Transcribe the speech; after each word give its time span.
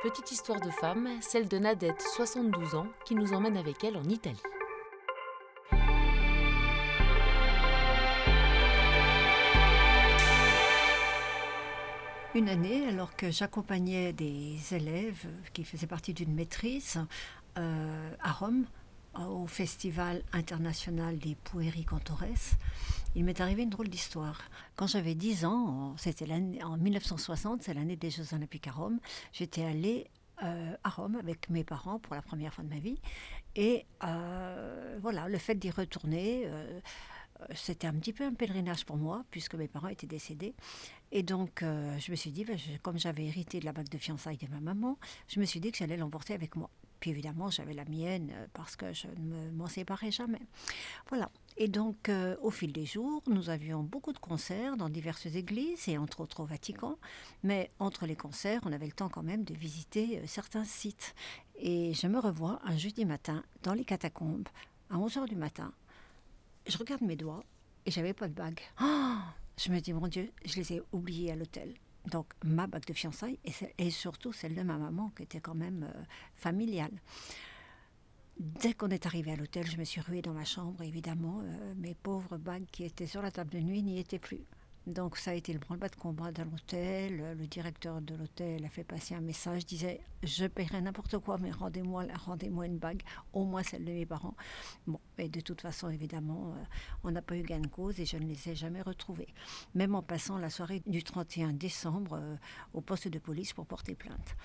Petite 0.00 0.30
histoire 0.30 0.60
de 0.60 0.70
femme, 0.70 1.08
celle 1.20 1.48
de 1.48 1.58
Nadette, 1.58 2.00
72 2.14 2.76
ans, 2.76 2.86
qui 3.04 3.16
nous 3.16 3.32
emmène 3.32 3.56
avec 3.56 3.82
elle 3.82 3.96
en 3.96 4.04
Italie. 4.04 4.40
Une 12.36 12.48
année, 12.48 12.86
alors 12.86 13.16
que 13.16 13.32
j'accompagnais 13.32 14.12
des 14.12 14.56
élèves 14.70 15.26
qui 15.52 15.64
faisaient 15.64 15.88
partie 15.88 16.14
d'une 16.14 16.32
maîtrise 16.32 17.00
euh, 17.58 18.14
à 18.20 18.30
Rome, 18.30 18.66
au 19.14 19.46
Festival 19.46 20.22
international 20.32 21.18
des 21.18 21.34
Pueri-Cantores, 21.34 22.56
il 23.14 23.24
m'est 23.24 23.40
arrivé 23.40 23.62
une 23.62 23.70
drôle 23.70 23.88
d'histoire. 23.88 24.40
Quand 24.76 24.86
j'avais 24.86 25.14
10 25.14 25.44
ans, 25.44 25.94
c'était 25.96 26.26
en 26.62 26.76
1960, 26.76 27.62
c'est 27.62 27.74
l'année 27.74 27.96
des 27.96 28.10
Jeux 28.10 28.34
Olympiques 28.34 28.68
à 28.68 28.72
Rome, 28.72 29.00
j'étais 29.32 29.64
allée 29.64 30.08
euh, 30.44 30.76
à 30.84 30.88
Rome 30.88 31.16
avec 31.16 31.50
mes 31.50 31.64
parents 31.64 31.98
pour 31.98 32.14
la 32.14 32.22
première 32.22 32.54
fois 32.54 32.62
de 32.62 32.68
ma 32.68 32.78
vie. 32.78 33.00
Et 33.56 33.86
euh, 34.04 34.98
voilà, 35.02 35.28
le 35.28 35.38
fait 35.38 35.56
d'y 35.56 35.70
retourner, 35.70 36.44
euh, 36.46 36.80
c'était 37.54 37.88
un 37.88 37.94
petit 37.94 38.12
peu 38.12 38.24
un 38.24 38.34
pèlerinage 38.34 38.84
pour 38.84 38.96
moi, 38.96 39.24
puisque 39.32 39.54
mes 39.54 39.66
parents 39.66 39.88
étaient 39.88 40.06
décédés. 40.06 40.54
Et 41.10 41.22
donc, 41.22 41.60
je 41.62 42.10
me 42.10 42.16
suis 42.16 42.30
dit, 42.30 42.44
ben, 42.44 42.58
comme 42.82 42.98
j'avais 42.98 43.24
hérité 43.24 43.60
de 43.60 43.64
la 43.64 43.72
bague 43.72 43.88
de 43.88 43.98
fiançailles 43.98 44.36
de 44.36 44.46
ma 44.48 44.60
maman, 44.60 44.98
je 45.26 45.40
me 45.40 45.44
suis 45.44 45.58
dit 45.58 45.72
que 45.72 45.78
j'allais 45.78 45.96
l'emporter 45.96 46.34
avec 46.34 46.54
moi. 46.54 46.70
Puis 47.00 47.10
évidemment, 47.10 47.50
j'avais 47.50 47.74
la 47.74 47.84
mienne 47.84 48.30
euh, 48.32 48.46
parce 48.52 48.76
que 48.76 48.92
je 48.92 49.06
ne 49.18 49.50
m'en 49.52 49.68
séparais 49.68 50.10
jamais. 50.10 50.40
Voilà. 51.08 51.30
Et 51.56 51.68
donc, 51.68 52.08
euh, 52.08 52.36
au 52.42 52.50
fil 52.50 52.72
des 52.72 52.86
jours, 52.86 53.22
nous 53.26 53.50
avions 53.50 53.82
beaucoup 53.82 54.12
de 54.12 54.18
concerts 54.18 54.76
dans 54.76 54.88
diverses 54.88 55.26
églises 55.26 55.88
et 55.88 55.98
entre 55.98 56.20
autres 56.20 56.40
au 56.40 56.44
Vatican. 56.44 56.98
Mais 57.42 57.70
entre 57.78 58.06
les 58.06 58.16
concerts, 58.16 58.60
on 58.64 58.72
avait 58.72 58.86
le 58.86 58.92
temps 58.92 59.08
quand 59.08 59.22
même 59.22 59.44
de 59.44 59.54
visiter 59.54 60.18
euh, 60.18 60.22
certains 60.26 60.64
sites. 60.64 61.14
Et 61.56 61.94
je 61.94 62.06
me 62.06 62.18
revois 62.18 62.60
un 62.64 62.76
jeudi 62.76 63.04
matin 63.04 63.42
dans 63.62 63.74
les 63.74 63.84
catacombes 63.84 64.48
à 64.90 64.96
11h 64.96 65.28
du 65.28 65.36
matin. 65.36 65.72
Je 66.66 66.78
regarde 66.78 67.02
mes 67.02 67.16
doigts 67.16 67.42
et 67.86 67.90
j'avais 67.90 68.12
pas 68.12 68.28
de 68.28 68.34
bague. 68.34 68.60
Oh 68.80 69.16
je 69.58 69.72
me 69.72 69.80
dis, 69.80 69.92
mon 69.92 70.06
Dieu, 70.06 70.30
je 70.44 70.56
les 70.56 70.74
ai 70.74 70.82
oubliés 70.92 71.32
à 71.32 71.36
l'hôtel. 71.36 71.74
Donc 72.10 72.26
ma 72.44 72.66
bague 72.66 72.86
de 72.86 72.92
fiançailles 72.92 73.38
et, 73.78 73.90
surtout 73.90 74.32
celle 74.32 74.54
de 74.54 74.62
ma 74.62 74.78
maman 74.78 75.10
qui 75.16 75.22
était 75.22 75.40
quand 75.40 75.54
même 75.54 75.84
euh, 75.84 76.02
familiale. 76.36 76.92
Dès 78.38 78.72
qu'on 78.72 78.90
est 78.90 79.04
arrivé 79.06 79.32
à 79.32 79.36
l'hôtel, 79.36 79.66
je 79.66 79.76
me 79.76 79.84
suis 79.84 80.00
ruée 80.00 80.22
dans 80.22 80.32
ma 80.32 80.44
chambre, 80.44 80.80
évidemment. 80.82 81.40
Euh, 81.42 81.74
mes 81.76 81.94
pauvres 81.94 82.38
bagues 82.38 82.66
qui 82.70 82.84
étaient 82.84 83.06
sur 83.06 83.20
la 83.20 83.32
table 83.32 83.50
de 83.50 83.58
nuit 83.58 83.82
n'y 83.82 83.98
étaient 83.98 84.20
plus. 84.20 84.44
Donc 84.88 85.18
ça 85.18 85.32
a 85.32 85.34
été 85.34 85.52
le 85.52 85.58
branle-bas 85.58 85.90
de 85.90 85.96
combat 85.96 86.32
dans 86.32 86.44
l'hôtel. 86.44 87.18
Le 87.38 87.46
directeur 87.46 88.00
de 88.00 88.14
l'hôtel 88.14 88.64
a 88.64 88.68
fait 88.70 88.84
passer 88.84 89.14
un 89.14 89.20
message, 89.20 89.66
disait 89.66 90.00
je 90.22 90.46
paierai 90.46 90.80
n'importe 90.80 91.18
quoi, 91.18 91.38
mais 91.38 91.50
rendez-moi 91.50 92.04
rendez-moi 92.24 92.66
une 92.66 92.78
bague, 92.78 93.02
au 93.32 93.44
moins 93.44 93.62
celle 93.62 93.84
de 93.84 93.92
mes 93.92 94.06
parents. 94.06 94.34
Bon, 94.86 94.98
et 95.18 95.28
de 95.28 95.40
toute 95.40 95.60
façon, 95.60 95.90
évidemment, 95.90 96.54
euh, 96.56 96.64
on 97.04 97.10
n'a 97.10 97.22
pas 97.22 97.36
eu 97.36 97.42
gain 97.42 97.60
de 97.60 97.66
cause 97.68 98.00
et 98.00 98.06
je 98.06 98.16
ne 98.16 98.24
les 98.24 98.48
ai 98.48 98.54
jamais 98.54 98.82
retrouvés. 98.82 99.28
Même 99.74 99.94
en 99.94 100.02
passant 100.02 100.38
la 100.38 100.50
soirée 100.50 100.82
du 100.86 101.02
31 101.02 101.52
décembre 101.52 102.18
euh, 102.20 102.36
au 102.72 102.80
poste 102.80 103.08
de 103.08 103.18
police 103.18 103.52
pour 103.52 103.66
porter 103.66 103.94
plainte. 103.94 104.36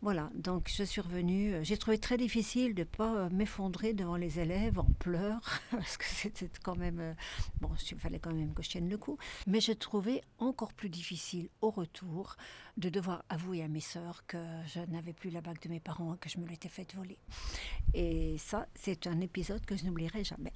Voilà, 0.00 0.30
donc 0.34 0.70
je 0.74 0.84
suis 0.84 1.00
revenue. 1.00 1.54
Euh, 1.54 1.64
j'ai 1.64 1.76
trouvé 1.76 1.98
très 1.98 2.16
difficile 2.16 2.74
de 2.74 2.82
ne 2.82 2.84
pas 2.84 3.28
m'effondrer 3.30 3.94
devant 3.94 4.16
les 4.16 4.38
élèves 4.38 4.78
en 4.78 4.88
pleurs, 4.98 5.60
parce 5.70 5.96
que 5.96 6.04
c'était 6.04 6.48
quand 6.62 6.76
même... 6.76 7.14
bon, 7.60 7.70
il 7.90 7.98
fallait 7.98 8.20
quand 8.20 8.32
même 8.32 8.54
que 8.54 8.62
je 8.62 8.70
tienne 8.70 8.88
le 8.88 8.96
coup. 8.96 9.18
Mais 9.46 9.60
je 9.60 9.72
trouvé 9.88 10.20
encore 10.38 10.74
plus 10.74 10.90
difficile 10.90 11.48
au 11.62 11.70
retour 11.70 12.36
de 12.76 12.90
devoir 12.90 13.24
avouer 13.30 13.62
à 13.62 13.68
mes 13.68 13.80
sœurs 13.80 14.22
que 14.26 14.36
je 14.66 14.80
n'avais 14.80 15.14
plus 15.14 15.30
la 15.30 15.40
bague 15.40 15.62
de 15.62 15.70
mes 15.70 15.80
parents, 15.80 16.14
que 16.20 16.28
je 16.28 16.38
me 16.38 16.46
l'étais 16.46 16.68
faite 16.68 16.94
voler. 16.94 17.16
Et 17.94 18.36
ça, 18.36 18.66
c'est 18.74 19.06
un 19.06 19.18
épisode 19.22 19.64
que 19.64 19.78
je 19.78 19.86
n'oublierai 19.86 20.24
jamais. 20.24 20.52